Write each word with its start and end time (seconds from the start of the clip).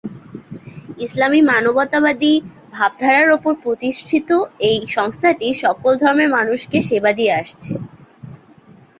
ইসলামী 0.99 1.41
মানবতাবাদী 1.43 2.33
ভাবধারার 2.73 3.29
ওপর 3.31 3.53
প্রতিষ্ঠিত 3.63 4.29
এই 4.69 4.77
সংস্থাটি 4.89 5.47
সকল 5.63 5.91
ধর্মের 6.01 6.29
মানুষকে 6.29 6.77
সেবা 6.89 7.11
দিয়ে 7.11 7.33
আসছে। 7.41 7.71